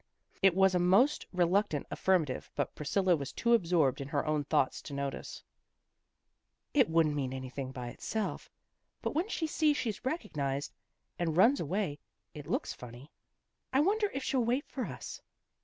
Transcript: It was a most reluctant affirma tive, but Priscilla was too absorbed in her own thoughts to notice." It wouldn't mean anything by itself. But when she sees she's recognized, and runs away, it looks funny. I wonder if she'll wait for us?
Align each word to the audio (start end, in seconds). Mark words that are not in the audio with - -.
It 0.41 0.55
was 0.55 0.73
a 0.73 0.79
most 0.79 1.27
reluctant 1.31 1.87
affirma 1.91 2.25
tive, 2.25 2.49
but 2.55 2.73
Priscilla 2.73 3.15
was 3.15 3.31
too 3.31 3.53
absorbed 3.53 4.01
in 4.01 4.07
her 4.07 4.25
own 4.25 4.43
thoughts 4.45 4.81
to 4.81 4.95
notice." 4.95 5.43
It 6.73 6.89
wouldn't 6.89 7.13
mean 7.13 7.31
anything 7.33 7.71
by 7.71 7.89
itself. 7.89 8.49
But 9.03 9.13
when 9.13 9.29
she 9.29 9.45
sees 9.45 9.77
she's 9.77 10.03
recognized, 10.03 10.73
and 11.19 11.37
runs 11.37 11.59
away, 11.59 11.99
it 12.33 12.47
looks 12.47 12.73
funny. 12.73 13.11
I 13.71 13.79
wonder 13.81 14.09
if 14.11 14.23
she'll 14.23 14.43
wait 14.43 14.65
for 14.67 14.85
us? 14.87 15.21